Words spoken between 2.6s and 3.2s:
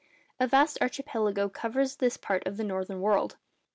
northern